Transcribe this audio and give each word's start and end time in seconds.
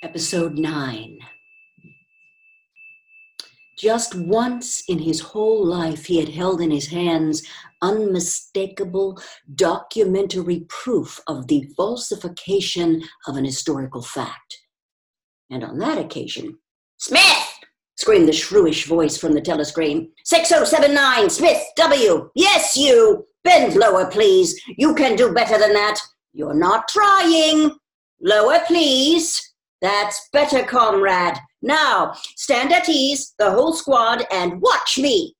Episode 0.00 0.56
9. 0.56 1.18
Just 3.76 4.14
once 4.14 4.84
in 4.86 5.00
his 5.00 5.18
whole 5.18 5.66
life, 5.66 6.06
he 6.06 6.20
had 6.20 6.28
held 6.28 6.60
in 6.60 6.70
his 6.70 6.86
hands 6.86 7.42
unmistakable 7.82 9.20
documentary 9.56 10.60
proof 10.68 11.20
of 11.26 11.48
the 11.48 11.68
falsification 11.76 13.02
of 13.26 13.36
an 13.36 13.44
historical 13.44 14.00
fact. 14.00 14.58
And 15.50 15.64
on 15.64 15.78
that 15.78 15.98
occasion, 15.98 16.56
Smith! 16.98 17.58
screamed 17.96 18.28
the 18.28 18.32
shrewish 18.32 18.86
voice 18.86 19.16
from 19.16 19.32
the 19.32 19.42
telescreen. 19.42 20.10
6079, 20.24 21.28
Smith, 21.28 21.60
W. 21.74 22.30
Yes, 22.36 22.76
you! 22.76 23.26
Bend 23.42 23.74
lower, 23.74 24.08
please. 24.08 24.60
You 24.76 24.94
can 24.94 25.16
do 25.16 25.34
better 25.34 25.58
than 25.58 25.72
that. 25.72 25.98
You're 26.34 26.54
not 26.54 26.86
trying. 26.86 27.72
Lower, 28.20 28.60
please. 28.68 29.47
That's 29.80 30.28
better, 30.32 30.64
comrade. 30.64 31.36
Now, 31.62 32.14
stand 32.36 32.72
at 32.72 32.88
ease, 32.88 33.34
the 33.38 33.50
whole 33.50 33.72
squad, 33.72 34.26
and 34.30 34.60
watch 34.60 34.98
me. 34.98 35.36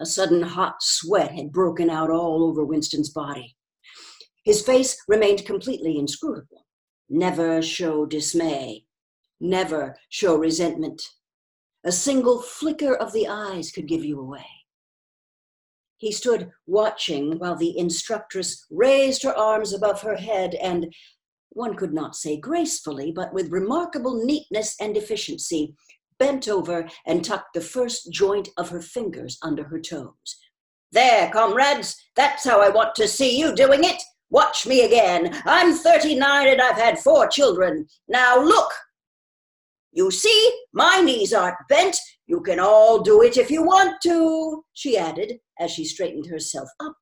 A 0.00 0.06
sudden 0.06 0.42
hot 0.42 0.76
sweat 0.80 1.32
had 1.32 1.52
broken 1.52 1.90
out 1.90 2.10
all 2.10 2.44
over 2.44 2.64
Winston's 2.64 3.10
body. 3.10 3.56
His 4.44 4.62
face 4.62 4.96
remained 5.08 5.44
completely 5.44 5.98
inscrutable. 5.98 6.66
Never 7.08 7.62
show 7.62 8.06
dismay. 8.06 8.84
Never 9.40 9.96
show 10.08 10.36
resentment. 10.36 11.02
A 11.84 11.92
single 11.92 12.42
flicker 12.42 12.94
of 12.94 13.12
the 13.12 13.28
eyes 13.28 13.70
could 13.70 13.86
give 13.86 14.04
you 14.04 14.20
away. 14.20 14.46
He 15.96 16.12
stood 16.12 16.50
watching 16.66 17.38
while 17.38 17.56
the 17.56 17.76
instructress 17.76 18.64
raised 18.70 19.22
her 19.24 19.36
arms 19.36 19.72
above 19.72 20.00
her 20.02 20.16
head 20.16 20.54
and 20.54 20.92
one 21.50 21.74
could 21.74 21.92
not 21.92 22.16
say 22.16 22.38
gracefully, 22.38 23.12
but 23.12 23.32
with 23.32 23.50
remarkable 23.50 24.24
neatness 24.24 24.76
and 24.80 24.96
efficiency, 24.96 25.74
bent 26.18 26.48
over 26.48 26.88
and 27.06 27.24
tucked 27.24 27.54
the 27.54 27.60
first 27.60 28.12
joint 28.12 28.48
of 28.56 28.70
her 28.70 28.80
fingers 28.80 29.38
under 29.42 29.64
her 29.64 29.80
toes. 29.80 30.38
There, 30.92 31.30
comrades, 31.30 31.96
that's 32.16 32.44
how 32.44 32.60
I 32.60 32.70
want 32.70 32.94
to 32.96 33.08
see 33.08 33.38
you 33.38 33.54
doing 33.54 33.84
it. 33.84 34.02
Watch 34.30 34.66
me 34.66 34.84
again. 34.84 35.40
I'm 35.46 35.72
39 35.74 36.48
and 36.48 36.60
I've 36.60 36.76
had 36.76 36.98
four 36.98 37.28
children. 37.28 37.86
Now 38.08 38.42
look. 38.42 38.72
You 39.92 40.10
see, 40.10 40.52
my 40.72 41.00
knees 41.00 41.32
aren't 41.32 41.56
bent. 41.68 41.96
You 42.26 42.40
can 42.42 42.60
all 42.60 43.00
do 43.00 43.22
it 43.22 43.36
if 43.36 43.50
you 43.50 43.62
want 43.62 44.00
to, 44.02 44.62
she 44.74 44.98
added 44.98 45.38
as 45.58 45.70
she 45.70 45.84
straightened 45.84 46.26
herself 46.26 46.68
up. 46.78 46.94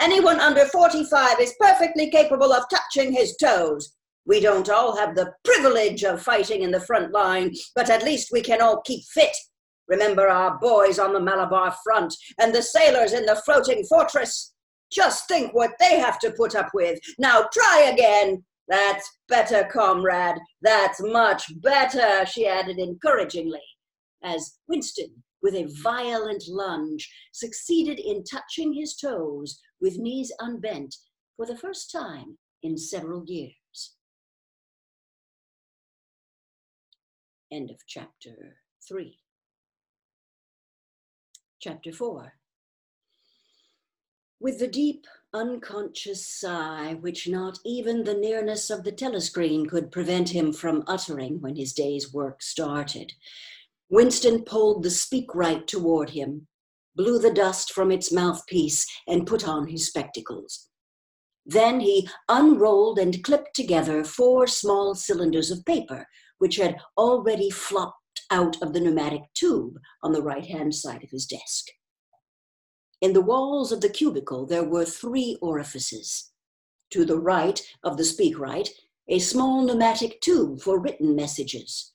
Anyone 0.00 0.40
under 0.40 0.64
45 0.66 1.40
is 1.40 1.54
perfectly 1.60 2.10
capable 2.10 2.52
of 2.52 2.64
touching 2.70 3.12
his 3.12 3.36
toes. 3.36 3.94
We 4.26 4.40
don't 4.40 4.70
all 4.70 4.96
have 4.96 5.14
the 5.14 5.32
privilege 5.44 6.02
of 6.04 6.22
fighting 6.22 6.62
in 6.62 6.70
the 6.70 6.80
front 6.80 7.12
line, 7.12 7.52
but 7.74 7.90
at 7.90 8.04
least 8.04 8.30
we 8.32 8.40
can 8.40 8.62
all 8.62 8.80
keep 8.82 9.04
fit. 9.12 9.36
Remember 9.88 10.28
our 10.28 10.58
boys 10.58 10.98
on 10.98 11.12
the 11.12 11.20
Malabar 11.20 11.74
front 11.84 12.14
and 12.40 12.54
the 12.54 12.62
sailors 12.62 13.12
in 13.12 13.26
the 13.26 13.40
floating 13.44 13.84
fortress. 13.84 14.54
Just 14.90 15.28
think 15.28 15.52
what 15.52 15.72
they 15.78 15.98
have 15.98 16.18
to 16.20 16.30
put 16.32 16.54
up 16.54 16.70
with. 16.72 16.98
Now 17.18 17.46
try 17.52 17.90
again. 17.92 18.44
That's 18.68 19.06
better, 19.28 19.68
comrade. 19.70 20.36
That's 20.62 21.02
much 21.02 21.44
better, 21.60 22.24
she 22.24 22.46
added 22.46 22.78
encouragingly, 22.78 23.60
as 24.22 24.58
Winston 24.68 25.23
with 25.44 25.54
a 25.54 25.70
violent 25.82 26.44
lunge, 26.48 27.14
succeeded 27.30 28.00
in 28.00 28.24
touching 28.24 28.72
his 28.72 28.96
toes 28.96 29.60
with 29.78 29.98
knees 29.98 30.32
unbent 30.40 30.96
for 31.36 31.44
the 31.44 31.56
first 31.56 31.92
time 31.92 32.38
in 32.62 32.78
several 32.78 33.22
years. 33.26 33.94
End 37.52 37.70
of 37.70 37.76
chapter 37.86 38.56
3. 38.88 39.18
Chapter 41.60 41.92
4. 41.92 42.32
With 44.40 44.58
the 44.58 44.66
deep, 44.66 45.06
unconscious 45.34 46.26
sigh 46.26 46.96
which 47.00 47.28
not 47.28 47.58
even 47.66 48.04
the 48.04 48.14
nearness 48.14 48.70
of 48.70 48.82
the 48.82 48.92
telescreen 48.92 49.68
could 49.68 49.92
prevent 49.92 50.30
him 50.30 50.54
from 50.54 50.84
uttering 50.86 51.42
when 51.42 51.56
his 51.56 51.74
day's 51.74 52.14
work 52.14 52.40
started, 52.42 53.12
Winston 53.94 54.42
pulled 54.42 54.82
the 54.82 54.88
speakwrite 54.88 55.68
toward 55.68 56.10
him, 56.10 56.48
blew 56.96 57.20
the 57.20 57.32
dust 57.32 57.72
from 57.72 57.92
its 57.92 58.10
mouthpiece, 58.10 58.84
and 59.06 59.24
put 59.24 59.46
on 59.46 59.68
his 59.68 59.86
spectacles. 59.86 60.68
Then 61.46 61.78
he 61.78 62.08
unrolled 62.28 62.98
and 62.98 63.22
clipped 63.22 63.54
together 63.54 64.02
four 64.02 64.48
small 64.48 64.96
cylinders 64.96 65.52
of 65.52 65.64
paper, 65.64 66.08
which 66.38 66.56
had 66.56 66.78
already 66.98 67.50
flopped 67.50 68.22
out 68.32 68.60
of 68.60 68.72
the 68.72 68.80
pneumatic 68.80 69.22
tube 69.32 69.78
on 70.02 70.10
the 70.10 70.22
right 70.22 70.46
hand 70.46 70.74
side 70.74 71.04
of 71.04 71.10
his 71.10 71.24
desk. 71.24 71.66
In 73.00 73.12
the 73.12 73.20
walls 73.20 73.70
of 73.70 73.80
the 73.80 73.88
cubicle, 73.88 74.44
there 74.44 74.64
were 74.64 74.84
three 74.84 75.38
orifices. 75.40 76.32
To 76.90 77.04
the 77.04 77.20
right 77.20 77.62
of 77.84 77.96
the 77.96 78.02
speakwrite, 78.02 78.70
a 79.06 79.20
small 79.20 79.62
pneumatic 79.62 80.20
tube 80.20 80.60
for 80.60 80.80
written 80.80 81.14
messages. 81.14 81.92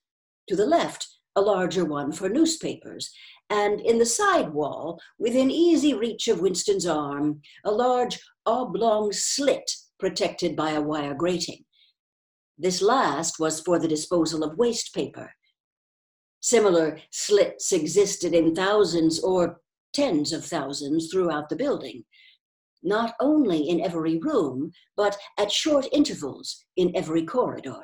To 0.48 0.56
the 0.56 0.66
left, 0.66 1.19
a 1.40 1.42
larger 1.42 1.86
one 1.86 2.12
for 2.12 2.28
newspapers, 2.28 3.12
and 3.50 3.80
in 3.80 3.98
the 3.98 4.06
side 4.06 4.50
wall, 4.50 5.00
within 5.18 5.50
easy 5.50 5.94
reach 5.94 6.28
of 6.28 6.42
Winston's 6.42 6.86
arm, 6.86 7.42
a 7.64 7.72
large 7.72 8.20
oblong 8.46 9.14
slit 9.14 9.72
protected 10.00 10.56
by 10.56 10.72
a 10.72 10.82
wire 10.82 11.14
grating. 11.14 11.64
This 12.58 12.82
last 12.82 13.40
was 13.40 13.62
for 13.62 13.80
the 13.80 13.88
disposal 13.88 14.44
of 14.44 14.58
waste 14.58 14.94
paper. 14.94 15.34
Similar 16.42 17.00
slits 17.10 17.72
existed 17.72 18.34
in 18.34 18.54
thousands 18.54 19.22
or 19.22 19.62
tens 19.94 20.34
of 20.34 20.46
thousands 20.46 21.10
throughout 21.10 21.48
the 21.48 21.56
building, 21.56 22.04
not 22.84 23.14
only 23.22 23.70
in 23.70 23.80
every 23.82 24.18
room, 24.18 24.72
but 24.98 25.18
at 25.38 25.52
short 25.52 25.88
intervals 25.94 26.66
in 26.76 26.92
every 26.96 27.26
corridor. 27.26 27.82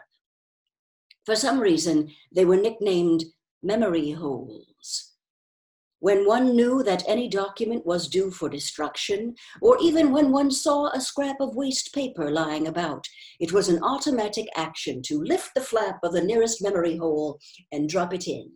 For 1.25 1.35
some 1.35 1.59
reason, 1.59 2.11
they 2.33 2.45
were 2.45 2.57
nicknamed 2.57 3.23
memory 3.65 4.11
holes. 4.11 5.13
When 5.99 6.27
one 6.27 6.55
knew 6.55 6.83
that 6.83 7.03
any 7.07 7.27
document 7.27 7.83
was 7.83 8.07
due 8.07 8.29
for 8.29 8.47
destruction, 8.47 9.33
or 9.59 9.77
even 9.81 10.11
when 10.11 10.31
one 10.31 10.51
saw 10.51 10.91
a 10.91 11.01
scrap 11.01 11.37
of 11.39 11.55
waste 11.55 11.95
paper 11.95 12.29
lying 12.29 12.67
about, 12.67 13.07
it 13.39 13.51
was 13.51 13.69
an 13.69 13.81
automatic 13.81 14.45
action 14.55 15.01
to 15.07 15.23
lift 15.23 15.55
the 15.55 15.61
flap 15.61 15.97
of 16.03 16.13
the 16.13 16.21
nearest 16.21 16.61
memory 16.61 16.95
hole 16.97 17.39
and 17.71 17.89
drop 17.89 18.13
it 18.13 18.27
in, 18.27 18.51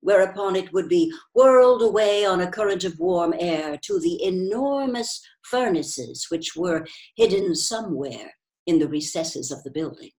whereupon 0.00 0.56
it 0.56 0.74
would 0.74 0.90
be 0.90 1.10
whirled 1.34 1.80
away 1.80 2.26
on 2.26 2.42
a 2.42 2.50
current 2.50 2.84
of 2.84 2.98
warm 2.98 3.32
air 3.38 3.78
to 3.82 3.98
the 3.98 4.22
enormous 4.22 5.22
furnaces 5.42 6.26
which 6.28 6.54
were 6.54 6.84
hidden 7.16 7.54
somewhere 7.54 8.30
in 8.66 8.78
the 8.78 8.88
recesses 8.88 9.50
of 9.50 9.62
the 9.62 9.70
building. 9.70 10.10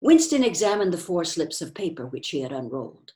Winston 0.00 0.42
examined 0.42 0.92
the 0.92 0.98
four 0.98 1.24
slips 1.24 1.60
of 1.60 1.74
paper 1.74 2.06
which 2.06 2.30
he 2.30 2.40
had 2.40 2.52
unrolled. 2.52 3.12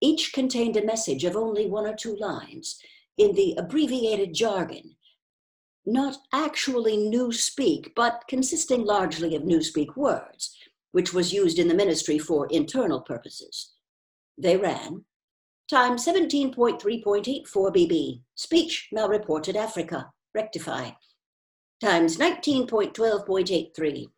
Each 0.00 0.32
contained 0.32 0.76
a 0.76 0.84
message 0.84 1.24
of 1.24 1.36
only 1.36 1.66
one 1.66 1.86
or 1.86 1.94
two 1.94 2.16
lines 2.16 2.80
in 3.18 3.34
the 3.34 3.54
abbreviated 3.58 4.34
jargon, 4.34 4.96
not 5.84 6.18
actually 6.32 6.96
newspeak, 6.96 7.92
but 7.94 8.24
consisting 8.28 8.84
largely 8.84 9.34
of 9.34 9.42
newspeak 9.42 9.96
words, 9.96 10.56
which 10.92 11.12
was 11.12 11.32
used 11.32 11.58
in 11.58 11.68
the 11.68 11.74
ministry 11.74 12.18
for 12.18 12.46
internal 12.48 13.00
purposes. 13.00 13.72
They 14.38 14.56
ran 14.56 15.04
Time 15.72 15.96
17.3.84 15.96 17.46
BB, 17.46 18.20
speech 18.34 18.88
malreported 18.94 19.56
Africa, 19.56 20.12
rectify. 20.34 20.90
Times 21.80 22.18
19.12.83, 22.18 24.08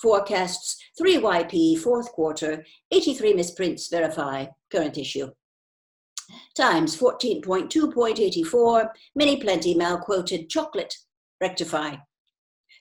Forecasts 0.00 0.76
3YP, 1.00 1.78
fourth 1.78 2.12
quarter, 2.12 2.64
83 2.92 3.34
misprints, 3.34 3.88
verify, 3.88 4.46
current 4.70 4.96
issue. 4.96 5.28
Times 6.56 6.96
14.2.84, 6.96 8.88
mini 9.16 9.40
plenty, 9.40 9.74
malquoted, 9.74 10.48
chocolate, 10.48 10.94
rectify. 11.40 11.96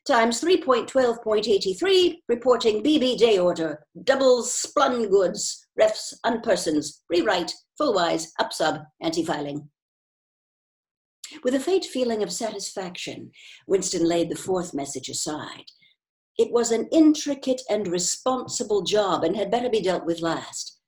Times 0.06 0.42
3.12.83, 0.42 2.18
reporting 2.28 2.84
BB 2.84 3.18
day 3.18 3.40
order, 3.40 3.84
doubleplusungood, 4.04 5.38
refs, 5.80 6.14
unpersons, 6.26 7.00
rewrite, 7.10 7.54
fullwise, 7.80 8.28
upsub, 8.40 8.86
antefiling. 9.04 9.68
With 11.44 11.56
a 11.56 11.60
faint 11.60 11.86
feeling 11.86 12.24
of 12.24 12.32
satisfaction, 12.32 13.32
Winston 13.68 14.08
laid 14.08 14.30
the 14.30 14.36
fourth 14.36 14.74
message 14.74 15.10
aside 15.10 15.66
it 16.38 16.52
was 16.52 16.72
an 16.72 16.88
intricate 16.92 17.62
and 17.70 17.88
responsible 17.88 18.84
job 18.84 19.24
and 19.24 19.36
had 19.36 19.52
better 19.52 19.70
be 19.70 19.82
dealt 19.82 20.06
with 20.06 20.22
last. 20.22 20.80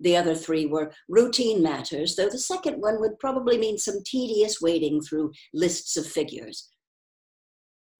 The 0.00 0.16
other 0.16 0.34
three 0.34 0.66
were 0.66 0.92
routine 1.08 1.62
matters, 1.62 2.16
though 2.16 2.28
the 2.28 2.38
second 2.38 2.80
one 2.80 3.00
would 3.00 3.18
probably 3.18 3.58
mean 3.58 3.78
some 3.78 4.02
tedious 4.04 4.60
wading 4.60 5.02
through 5.02 5.32
lists 5.54 5.96
of 5.96 6.06
figures. 6.06 6.70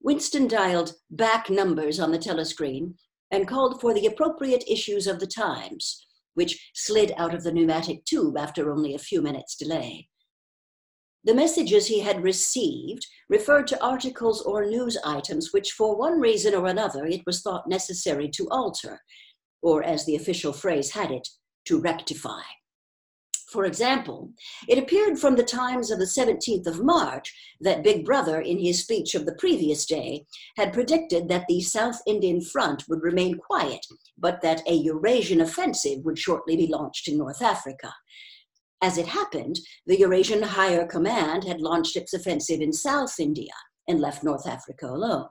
Winston 0.03 0.47
dialed 0.47 0.95
back 1.11 1.49
numbers 1.51 1.99
on 1.99 2.13
the 2.13 2.19
telescreen 2.19 2.95
and 3.31 3.49
called 3.49 3.81
for 3.81 3.93
the 3.93 4.07
appropriate 4.07 4.65
issues 4.69 5.07
of 5.07 5.21
the 5.21 5.27
Times, 5.27 6.07
which 6.35 6.71
slid 6.75 7.13
out 7.17 7.35
of 7.35 7.43
the 7.43 7.53
pneumatic 7.53 8.05
tube 8.05 8.37
after 8.37 8.71
only 8.71 8.95
a 8.95 8.99
few 8.99 9.23
minutes' 9.23 9.57
delay. 9.57 10.09
The 11.27 11.35
messages 11.35 11.89
he 11.89 11.99
had 11.99 12.23
received 12.23 13.05
referred 13.29 13.67
to 13.67 13.85
articles 13.85 14.43
or 14.43 14.65
news 14.65 14.97
items 15.05 15.53
which, 15.53 15.73
for 15.73 15.97
one 15.97 16.21
reason 16.21 16.55
or 16.55 16.69
another, 16.69 17.05
it 17.05 17.27
was 17.27 17.43
thought 17.43 17.69
necessary 17.69 18.29
to 18.31 18.49
alter, 18.49 19.01
or 19.61 19.83
as 19.83 20.07
the 20.07 20.15
official 20.15 20.53
phrase 20.53 20.93
had 20.93 21.11
it, 21.11 21.27
to 21.65 21.81
rectify. 21.81 22.43
For 23.49 23.65
example, 23.65 24.31
it 24.69 24.79
appeared 24.79 25.19
from 25.19 25.35
the 25.35 25.43
Times 25.43 25.91
of 25.91 25.99
the 25.99 26.05
17th 26.05 26.69
of 26.69 26.85
March 26.85 27.35
that 27.61 27.83
Big 27.83 28.05
Brother, 28.05 28.41
in 28.41 28.61
his 28.61 28.83
speech 28.83 29.17
of 29.17 29.27
the 29.27 29.35
previous 29.35 29.85
day, 29.85 30.27
had 30.57 30.73
predicted 30.73 31.29
that 31.29 31.47
the 31.49 31.61
South 31.61 32.01
Indian 32.07 32.41
Front 32.41 32.85
would 32.89 33.03
remain 33.03 33.37
quiet, 33.37 33.85
but 34.17 34.43
that 34.43 34.63
a 34.69 34.75
Eurasian 34.75 35.41
offensive 35.41 36.05
would 36.05 36.21
shortly 36.21 36.57
be 36.57 36.69
launched 36.69 37.09
in 37.09 37.19
North 37.19 37.43
Africa. 37.43 37.93
As 38.83 38.99
it 38.99 39.07
happened, 39.07 39.59
the 39.87 39.99
Eurasian 39.99 40.43
Higher 40.43 40.87
Command 40.87 41.45
had 41.45 41.61
launched 41.61 41.97
its 41.97 42.13
offensive 42.13 42.61
in 42.61 42.73
South 42.73 43.19
India 43.19 43.53
and 43.89 44.01
left 44.01 44.23
North 44.23 44.47
Africa 44.47 44.87
alone. 44.87 45.29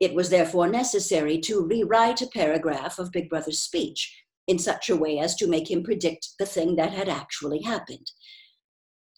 It 0.00 0.14
was 0.14 0.30
therefore 0.30 0.68
necessary 0.68 1.40
to 1.40 1.66
rewrite 1.66 2.22
a 2.22 2.28
paragraph 2.28 2.98
of 2.98 3.10
Big 3.10 3.28
Brother's 3.28 3.60
speech 3.60 4.22
in 4.46 4.58
such 4.58 4.88
a 4.88 4.96
way 4.96 5.18
as 5.18 5.34
to 5.36 5.48
make 5.48 5.70
him 5.70 5.82
predict 5.82 6.30
the 6.38 6.46
thing 6.46 6.76
that 6.76 6.92
had 6.92 7.08
actually 7.08 7.62
happened. 7.62 8.12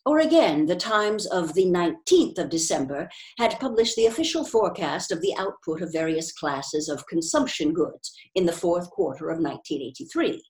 Or 0.06 0.18
again, 0.18 0.64
the 0.64 0.76
Times 0.76 1.26
of 1.26 1.52
the 1.52 1.66
19th 1.66 2.38
of 2.38 2.48
December 2.48 3.10
had 3.36 3.60
published 3.60 3.96
the 3.96 4.06
official 4.06 4.44
forecast 4.44 5.12
of 5.12 5.20
the 5.20 5.36
output 5.36 5.82
of 5.82 5.92
various 5.92 6.32
classes 6.32 6.88
of 6.88 7.06
consumption 7.06 7.74
goods 7.74 8.10
in 8.34 8.46
the 8.46 8.52
fourth 8.52 8.88
quarter 8.90 9.28
of 9.28 9.38
1983, 9.38 10.42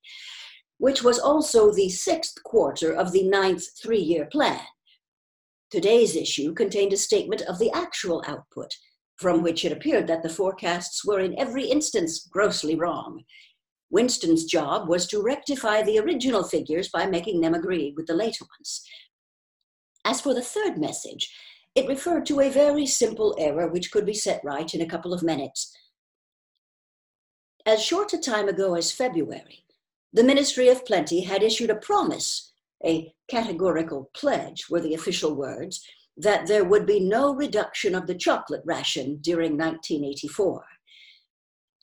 which 0.81 1.05
was 1.05 1.19
also 1.19 1.73
the 1.73 1.89
sixth 1.89 2.43
quarter 2.43 2.93
of 2.93 3.13
the 3.13 3.23
ninth 3.29 3.65
three 3.81 4.01
year 4.01 4.27
plan. 4.27 4.61
Today's 5.71 6.17
issue 6.17 6.53
contained 6.53 6.93
a 6.93 6.97
statement 6.97 7.43
of 7.43 7.61
the 7.61 7.71
actual 7.71 8.25
output, 8.27 8.75
from 9.17 9.43
which 9.43 9.65
it 9.65 9.71
appeared 9.71 10.09
that 10.09 10.25
the 10.25 10.29
forecasts 10.29 11.05
were 11.05 11.21
in 11.21 11.39
every 11.39 11.67
instance 11.67 12.27
grossly 12.27 12.75
wrong, 12.75 13.23
Winston's 13.91 14.45
job 14.45 14.89
was 14.89 15.07
to 15.09 15.21
rectify 15.21 15.83
the 15.83 15.99
original 15.99 16.45
figures 16.45 16.89
by 16.89 17.07
making 17.07 17.41
them 17.41 17.55
agree 17.55 17.93
with 17.97 18.07
the 18.07 18.15
later 18.15 18.45
ones. 18.45 18.83
As 20.05 20.21
for 20.21 20.33
the 20.33 20.43
third 20.43 20.79
message, 20.79 21.35
it 21.75 21.89
referred 21.89 22.25
to 22.27 22.41
a 22.41 22.51
very 22.51 22.87
simple 22.87 23.35
error 23.39 23.69
which 23.69 23.91
could 23.91 24.07
be 24.07 24.15
set 24.15 24.41
right 24.45 24.73
in 24.75 24.81
a 24.81 24.87
couple 24.87 25.13
of 25.13 25.23
minutes. 25.23 25.77
As 27.67 27.83
short 27.83 28.13
a 28.13 28.19
time 28.19 28.49
ago 28.49 28.75
as 28.75 28.93
February, 28.93 29.65
the 30.13 30.25
Ministry 30.25 30.69
of 30.69 30.85
Plenty 30.85 31.21
had 31.23 31.43
issued 31.43 31.71
a 31.71 31.77
promise, 31.77 32.53
a 32.85 33.15
categorical 33.31 34.11
pledge 34.15 34.69
were 34.69 34.81
the 34.81 34.95
official 34.95 35.35
words, 35.35 35.87
that 36.17 36.47
there 36.47 36.65
would 36.65 36.85
be 36.85 37.01
no 37.01 37.35
reduction 37.35 37.95
of 37.95 38.07
the 38.07 38.15
chocolate 38.15 38.63
ration 38.65 39.19
during 39.21 39.53
1984. 39.53 40.65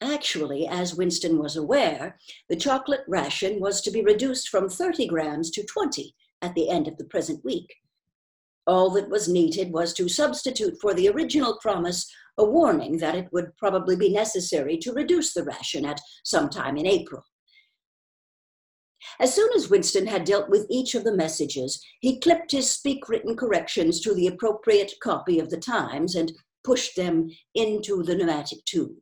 Actually, 0.02 0.68
as 0.68 0.94
Winston 0.94 1.40
was 1.40 1.56
aware, 1.56 2.20
the 2.50 2.56
chocolate 2.56 3.04
ration 3.08 3.60
was 3.60 3.82
to 3.82 3.90
be 3.90 4.04
reduced 4.04 4.50
from 4.50 4.70
30 4.70 5.08
grams 5.08 5.50
to 5.52 5.64
20 5.64 6.14
at 6.42 6.54
the 6.54 6.70
end 6.70 6.88
of 6.88 6.98
the 6.98 7.06
present 7.06 7.44
week. 7.44 7.74
All 8.68 8.90
that 8.92 9.10
was 9.10 9.30
needed 9.30 9.72
was 9.72 9.94
to 9.94 10.10
substitute 10.10 10.78
for 10.82 10.94
the 10.94 11.10
original 11.10 11.58
promise 11.62 12.12
a 12.38 12.46
warning 12.46 12.98
that 12.98 13.16
it 13.16 13.28
would 13.32 13.56
probably 13.58 13.96
be 13.96 14.10
necessary 14.10 14.78
to 14.78 14.92
reduce 14.92 15.34
the 15.34 15.44
ration 15.44 15.86
at 15.86 16.02
some 16.24 16.50
time 16.50 16.78
in 16.78 16.86
April. 16.86 17.24
As 19.20 19.34
soon 19.34 19.50
as 19.56 19.70
Winston 19.70 20.08
had 20.08 20.26
dealt 20.26 20.50
with 20.50 20.68
each 20.70 20.96
of 20.96 21.04
the 21.04 21.16
messages, 21.16 21.84
he 22.00 22.20
clipped 22.20 22.52
his 22.52 22.70
speakwritten 22.70 23.38
corrections 23.38 24.00
to 24.02 24.14
the 24.14 24.28
appropriate 24.28 24.94
copy 25.02 25.40
of 25.40 25.50
the 25.50 25.58
Times 25.58 26.16
and 26.16 26.32
pushed 26.64 26.96
them 26.96 27.30
into 27.56 28.04
the 28.04 28.16
pneumatic 28.16 28.64
tube. 28.66 28.98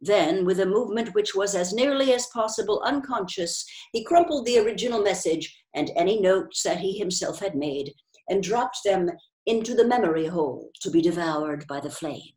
Then, 0.00 0.44
with 0.44 0.60
a 0.60 0.66
movement 0.66 1.14
which 1.14 1.34
was 1.34 1.54
as 1.54 1.72
nearly 1.72 2.12
as 2.12 2.26
possible 2.28 2.82
unconscious, 2.84 3.64
he 3.92 4.04
crumpled 4.04 4.44
the 4.44 4.58
original 4.58 5.02
message 5.02 5.56
and 5.74 5.90
any 5.96 6.20
notes 6.20 6.62
that 6.62 6.78
he 6.78 6.98
himself 6.98 7.40
had 7.40 7.54
made 7.54 7.92
and 8.28 8.42
dropped 8.42 8.78
them 8.84 9.10
into 9.46 9.74
the 9.74 9.86
memory 9.86 10.26
hole 10.26 10.70
to 10.82 10.90
be 10.90 11.00
devoured 11.00 11.66
by 11.66 11.80
the 11.80 11.90
flames. 11.90 12.35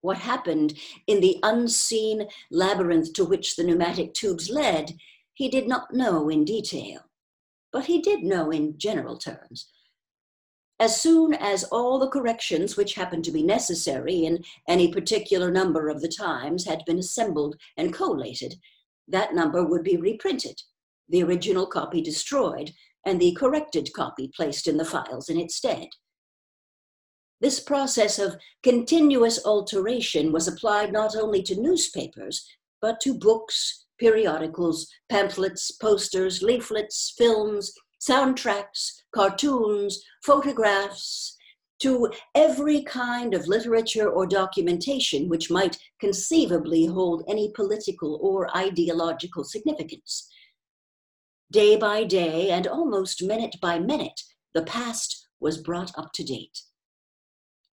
What 0.00 0.18
happened 0.18 0.78
in 1.06 1.20
the 1.20 1.38
unseen 1.42 2.26
labyrinth 2.50 3.12
to 3.14 3.24
which 3.24 3.56
the 3.56 3.64
pneumatic 3.64 4.14
tubes 4.14 4.50
led, 4.50 4.96
he 5.34 5.48
did 5.48 5.68
not 5.68 5.92
know 5.92 6.28
in 6.28 6.44
detail, 6.44 7.00
but 7.72 7.86
he 7.86 8.00
did 8.00 8.22
know 8.22 8.50
in 8.50 8.78
general 8.78 9.18
terms 9.18 9.68
as 10.80 10.98
soon 10.98 11.34
as 11.34 11.62
all 11.64 11.98
the 11.98 12.08
corrections 12.08 12.74
which 12.74 12.94
happened 12.94 13.22
to 13.22 13.30
be 13.30 13.42
necessary 13.42 14.24
in 14.24 14.42
any 14.66 14.90
particular 14.90 15.50
number 15.50 15.90
of 15.90 16.00
the 16.00 16.08
times 16.08 16.64
had 16.64 16.82
been 16.86 16.98
assembled 16.98 17.54
and 17.76 17.92
collated, 17.92 18.54
that 19.06 19.34
number 19.34 19.62
would 19.62 19.84
be 19.84 19.98
reprinted, 19.98 20.58
the 21.10 21.22
original 21.22 21.66
copy 21.66 22.00
destroyed, 22.00 22.72
and 23.04 23.20
the 23.20 23.34
corrected 23.34 23.92
copy 23.92 24.30
placed 24.34 24.66
in 24.66 24.78
the 24.78 24.84
files 24.84 25.28
in 25.28 25.38
its 25.38 25.56
stead. 25.56 25.88
This 27.40 27.58
process 27.58 28.18
of 28.18 28.36
continuous 28.62 29.44
alteration 29.46 30.30
was 30.30 30.46
applied 30.46 30.92
not 30.92 31.16
only 31.16 31.42
to 31.44 31.60
newspapers, 31.60 32.46
but 32.82 33.00
to 33.00 33.14
books, 33.14 33.86
periodicals, 33.98 34.88
pamphlets, 35.08 35.70
posters, 35.70 36.42
leaflets, 36.42 37.14
films, 37.16 37.72
soundtracks, 38.00 38.92
cartoons, 39.14 40.02
photographs, 40.24 41.36
to 41.80 42.10
every 42.34 42.82
kind 42.82 43.32
of 43.32 43.48
literature 43.48 44.10
or 44.10 44.26
documentation 44.26 45.28
which 45.28 45.50
might 45.50 45.78
conceivably 45.98 46.84
hold 46.86 47.24
any 47.26 47.50
political 47.54 48.18
or 48.22 48.54
ideological 48.54 49.44
significance. 49.44 50.28
Day 51.50 51.76
by 51.76 52.04
day 52.04 52.50
and 52.50 52.66
almost 52.66 53.22
minute 53.22 53.56
by 53.62 53.78
minute, 53.78 54.20
the 54.52 54.62
past 54.62 55.26
was 55.40 55.56
brought 55.56 55.96
up 55.98 56.12
to 56.12 56.22
date. 56.22 56.60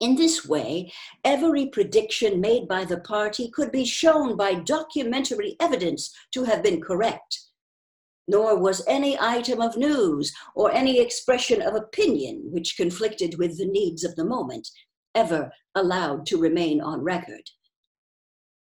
In 0.00 0.16
this 0.16 0.46
way, 0.46 0.92
every 1.24 1.66
prediction 1.66 2.40
made 2.40 2.68
by 2.68 2.84
the 2.84 3.00
party 3.00 3.50
could 3.50 3.72
be 3.72 3.84
shown 3.84 4.36
by 4.36 4.54
documentary 4.54 5.56
evidence 5.58 6.14
to 6.32 6.44
have 6.44 6.62
been 6.62 6.80
correct 6.80 7.46
nor 8.28 8.58
was 8.58 8.82
any 8.86 9.18
item 9.18 9.60
of 9.60 9.76
news 9.76 10.32
or 10.54 10.72
any 10.72 11.00
expression 11.00 11.62
of 11.62 11.74
opinion 11.74 12.42
which 12.50 12.76
conflicted 12.76 13.38
with 13.38 13.58
the 13.58 13.66
needs 13.66 14.04
of 14.04 14.16
the 14.16 14.24
moment 14.24 14.68
ever 15.14 15.50
allowed 15.74 16.26
to 16.26 16.38
remain 16.38 16.80
on 16.80 17.02
record. 17.02 17.50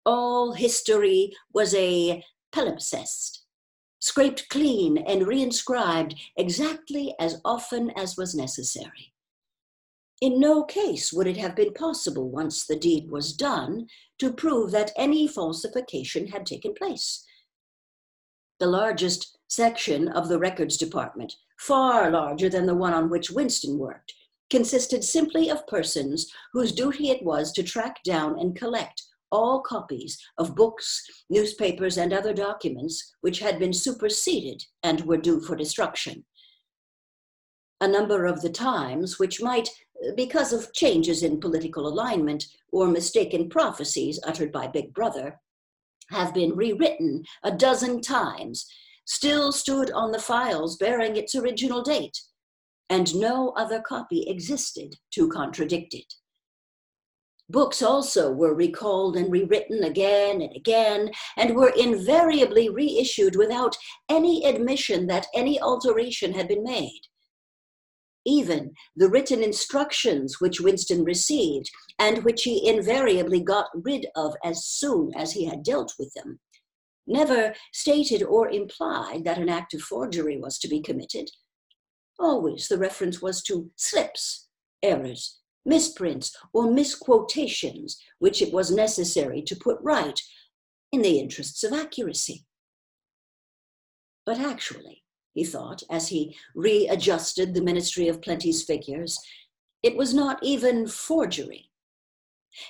All 0.07 0.53
history 0.53 1.33
was 1.53 1.75
a 1.75 2.25
palimpsest, 2.53 3.41
scraped 4.01 4.49
clean 4.49 4.99
and 4.99 5.23
reinscribed 5.23 6.15
exactly 6.37 7.15
as 7.21 7.41
often 7.45 7.91
as 7.97 8.17
was 8.17 8.35
necessary. 8.35 9.13
In 10.21 10.39
no 10.39 10.65
case 10.65 11.13
would 11.13 11.27
it 11.27 11.39
have 11.39 11.57
been 11.57 11.73
possible, 11.73 12.29
once 12.29 12.67
the 12.67 12.77
deed 12.77 13.11
was 13.11 13.33
done, 13.33 13.87
to 14.19 14.33
prove 14.33 14.71
that 14.73 14.93
any 14.97 15.27
falsification 15.27 16.27
had 16.29 16.45
taken 16.45 16.75
place. 16.75 17.25
The 18.59 18.67
largest 18.67 19.39
section 19.49 20.09
of 20.09 20.29
the 20.29 20.39
records 20.39 20.77
department, 20.77 21.35
far 21.59 22.11
larger 22.11 22.51
than 22.51 22.67
the 22.67 22.75
one 22.75 22.93
on 22.93 23.09
which 23.09 23.31
Winston 23.31 23.79
worked, 23.79 24.13
consisted 24.51 25.05
simply 25.05 25.49
of 25.49 25.67
persons 25.67 26.31
whose 26.53 26.73
duty 26.73 27.09
it 27.09 27.25
was 27.25 27.51
to 27.53 27.63
track 27.63 28.03
down 28.05 28.39
and 28.39 28.55
collect 28.55 29.03
all 29.33 29.61
copies 29.61 30.19
of 30.37 30.55
books, 30.55 31.03
newspapers, 31.31 31.97
and 31.97 32.13
other 32.13 32.35
documents 32.35 33.15
which 33.21 33.39
had 33.39 33.59
been 33.59 33.73
superseded 33.73 34.63
and 34.83 35.01
were 35.07 35.17
due 35.17 35.41
for 35.41 35.57
destruction. 35.57 36.25
A 37.81 37.89
number 37.89 38.27
of 38.27 38.43
the 38.43 38.51
times, 38.51 39.19
which 39.19 39.43
might, 39.43 39.69
uh, 40.07 40.13
because 40.17 40.53
of 40.53 40.73
changes 40.75 41.23
in 41.23 41.41
political 41.41 41.87
alignment 41.87 42.47
or 42.73 42.87
mistaken 42.87 43.49
prophecies 43.49 44.21
uttered 44.25 44.53
by 44.53 44.67
Big 44.67 44.93
Brother, 44.93 45.41
have 46.11 46.35
been 46.35 46.57
rewritten 46.57 47.25
a 47.43 47.51
dozen 47.51 48.01
times 48.01 48.67
still 49.07 49.51
stood 49.51 49.91
on 49.91 50.13
the 50.13 50.19
files 50.19 50.77
bearing 50.77 51.17
its 51.17 51.35
original 51.35 51.83
date, 51.83 52.21
and 52.89 53.15
no 53.15 53.51
other 53.57 53.81
copy 53.81 54.29
existed 54.29 54.95
to 55.13 55.29
contradict 55.29 55.95
it. 55.95 56.15
Books 57.49 57.83
also 57.83 58.31
were 58.31 58.55
recalled 58.55 59.17
and 59.17 59.33
rewritten 59.33 59.83
again 59.83 60.41
and 60.41 60.55
again, 60.55 61.11
and 61.37 61.57
were 61.57 61.73
invariably 61.77 62.69
reissued 62.69 63.35
without 63.35 63.77
any 64.09 64.45
admission 64.45 65.09
that 65.09 65.27
any 65.35 65.61
alteration 65.61 66.33
had 66.33 66.47
been 66.47 66.63
made. 66.63 67.01
Even 68.27 68.75
the 68.97 69.09
written 69.09 69.43
instructions 69.43 70.41
which 70.41 70.61
Winston 70.61 71.05
received, 71.05 71.71
and 71.99 72.23
which 72.23 72.43
he 72.43 72.69
invariably 72.69 73.41
got 73.41 73.69
rid 73.75 74.07
of 74.15 74.35
as 74.45 74.65
soon 74.65 75.13
as 75.15 75.33
he 75.33 75.47
had 75.47 75.63
dealt 75.63 75.95
with 75.99 76.13
them, 76.15 76.39
never 77.07 77.55
stated 77.73 78.23
or 78.23 78.49
implied 78.51 79.25
that 79.25 79.39
an 79.39 79.49
act 79.49 79.75
of 79.75 79.81
forgery 79.81 80.39
was 80.39 80.59
to 80.59 80.69
be 80.69 80.81
committed. 80.81 81.31
Always 82.19 82.69
the 82.69 82.79
reference 82.79 83.23
was 83.23 83.43
to 83.45 83.71
slips, 83.77 84.49
errors, 84.83 85.41
misprints, 85.65 86.37
or 86.53 86.71
misquotations, 86.71 87.99
which 88.19 88.43
it 88.43 88.53
was 88.53 88.71
necessary 88.71 89.43
to 89.43 89.57
put 89.57 89.79
right 89.81 90.21
in 90.93 91.03
the 91.03 91.19
interests 91.19 91.65
of 91.65 91.73
accuracy. 91.73 92.45
But 94.27 94.39
actually, 94.39 95.03
he 95.33 95.45
thought, 95.45 95.83
as 95.91 96.09
he 96.09 96.37
readjusted 96.55 97.55
the 97.55 97.63
Ministry 97.63 98.09
of 98.09 98.23
Plenty's 98.23 98.63
figures, 98.63 99.19
it 99.83 99.97
was 99.97 100.13
not 100.13 100.43
even 100.43 100.87
forgery. 100.87 101.71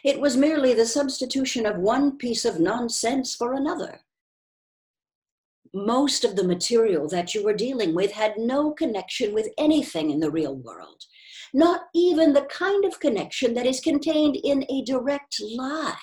It 0.04 0.20
was 0.20 0.36
merely 0.36 0.74
the 0.74 0.86
substitution 0.86 1.66
of 1.66 1.78
one 1.78 2.18
piece 2.18 2.44
of 2.44 2.60
nonsense 2.60 3.34
for 3.34 3.54
another. 3.54 4.00
Most 5.72 6.24
of 6.24 6.36
the 6.36 6.44
material 6.44 7.08
that 7.08 7.34
you 7.34 7.44
were 7.44 7.54
dealing 7.54 7.94
with 7.94 8.12
had 8.12 8.36
no 8.36 8.72
connection 8.72 9.32
with 9.32 9.48
anything 9.56 10.10
in 10.10 10.20
the 10.20 10.30
real 10.30 10.56
world, 10.56 11.04
not 11.54 11.82
even 11.94 12.32
the 12.32 12.42
kind 12.42 12.84
of 12.84 13.00
connection 13.00 13.54
that 13.54 13.66
is 13.66 13.80
contained 13.80 14.36
in 14.36 14.64
a 14.68 14.82
direct 14.82 15.40
lie. 15.40 15.96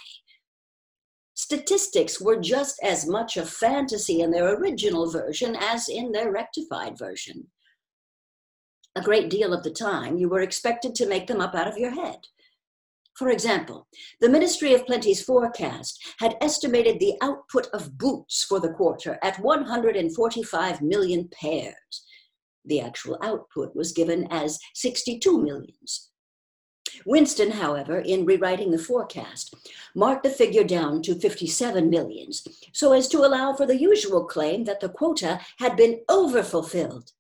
Statistics 1.50 2.20
were 2.20 2.36
just 2.36 2.78
as 2.84 3.08
much 3.08 3.38
a 3.38 3.46
fantasy 3.46 4.20
in 4.20 4.32
their 4.32 4.54
original 4.56 5.10
version 5.10 5.56
as 5.58 5.88
in 5.88 6.12
their 6.12 6.30
rectified 6.30 6.98
version. 7.00 7.48
A 8.98 9.02
great 9.02 9.30
deal 9.30 9.54
of 9.54 9.64
the 9.64 9.72
time, 9.72 10.18
you 10.18 10.28
were 10.28 10.42
expected 10.42 10.94
to 10.96 11.08
make 11.08 11.26
them 11.26 11.40
up 11.40 11.56
out 11.56 11.70
of 11.70 11.78
your 11.78 11.92
head. 11.92 12.18
For 13.18 13.30
example, 13.30 13.88
the 14.20 14.28
Ministry 14.28 14.74
of 14.74 14.86
Plenty's 14.86 15.24
forecast 15.24 16.06
had 16.20 16.36
estimated 16.42 17.00
the 17.00 17.14
output 17.22 17.68
of 17.72 17.98
boots 17.98 18.44
for 18.44 18.60
the 18.60 18.74
quarter 18.74 19.18
at 19.24 19.40
145 19.40 20.82
million 20.82 21.30
pairs. 21.30 22.04
The 22.66 22.82
actual 22.82 23.18
output 23.24 23.74
was 23.74 23.94
given 23.94 24.28
as 24.32 24.60
62 24.74 25.42
millions. 25.42 26.10
Winston, 27.06 27.52
however, 27.52 28.00
in 28.00 28.26
rewriting 28.26 28.72
the 28.72 28.78
forecast, 28.78 29.54
marked 29.96 30.24
the 30.24 30.30
figure 30.30 30.64
down 30.64 31.02
to 31.04 31.16
57 31.16 31.90
millions, 31.90 32.48
so 32.74 32.94
as 32.94 33.08
to 33.10 33.20
allow 33.20 33.54
for 33.54 33.66
the 33.66 33.80
usual 33.80 34.26
claim 34.26 34.64
that 34.66 34.80
the 34.80 34.90
quota 34.90 35.40
had 35.60 35.76
been 35.76 36.02
overfulfilled. 36.10 37.12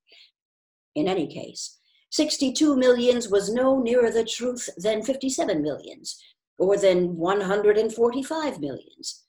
In 0.95 1.07
any 1.07 1.27
case, 1.27 1.77
62 2.11 2.75
millions 2.75 3.29
was 3.29 3.51
no 3.51 3.79
nearer 3.79 4.09
the 4.09 4.23
truth 4.23 4.69
than 4.77 5.03
57 5.03 5.61
millions, 5.61 6.21
or 6.57 6.77
than 6.77 7.15
145 7.17 8.59
millions. 8.59 9.25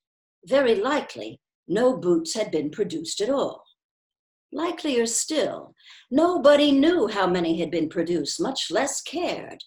Very 0.46 0.76
likely, 0.76 1.40
no 1.66 1.96
boots 1.96 2.34
had 2.34 2.50
been 2.50 2.70
produced 2.70 3.20
at 3.20 3.28
all. 3.28 3.64
Likelier 4.52 5.06
still, 5.06 5.74
nobody 6.10 6.72
knew 6.72 7.06
how 7.06 7.26
many 7.26 7.60
had 7.60 7.70
been 7.70 7.88
produced, 7.88 8.40
much 8.40 8.70
less 8.70 9.02
cared. 9.02 9.62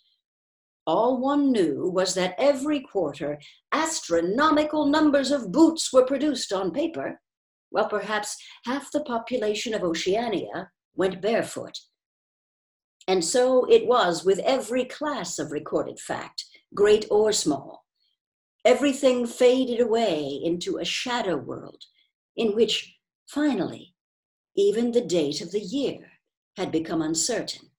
All 0.87 1.19
one 1.19 1.51
knew 1.51 1.89
was 1.89 2.15
that 2.15 2.35
every 2.37 2.79
quarter 2.79 3.39
astronomical 3.71 4.87
numbers 4.87 5.31
of 5.31 5.51
boots 5.51 5.93
were 5.93 6.05
produced 6.05 6.51
on 6.51 6.71
paper, 6.71 7.21
while 7.69 7.87
perhaps 7.87 8.35
half 8.65 8.91
the 8.91 9.03
population 9.03 9.73
of 9.73 9.83
Oceania 9.83 10.69
went 10.95 11.21
barefoot. 11.21 11.77
And 13.07 13.23
so 13.23 13.65
it 13.65 13.87
was 13.87 14.23
with 14.23 14.39
every 14.39 14.85
class 14.85 15.39
of 15.39 15.51
recorded 15.51 15.99
fact, 15.99 16.45
great 16.73 17.05
or 17.09 17.31
small. 17.31 17.85
Everything 18.63 19.25
faded 19.25 19.79
away 19.79 20.39
into 20.43 20.77
a 20.77 20.85
shadow 20.85 21.35
world 21.35 21.83
in 22.35 22.55
which, 22.55 22.95
finally, 23.27 23.95
even 24.55 24.91
the 24.91 25.01
date 25.01 25.41
of 25.41 25.51
the 25.51 25.59
year 25.59 26.11
had 26.57 26.71
become 26.71 27.01
uncertain. 27.01 27.70